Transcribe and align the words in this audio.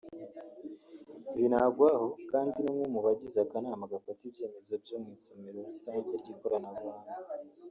Binagwaho 1.37 2.07
kandi 2.31 2.55
ni 2.59 2.69
umwe 2.71 2.85
mu 2.93 2.99
bagize 3.05 3.37
akanama 3.45 3.91
gafata 3.93 4.21
ibyemezo 4.29 4.73
byo 4.83 4.97
mu 5.01 5.09
isomero 5.17 5.57
rusange 5.69 6.11
ry’ikoranabuhanga 6.21 7.13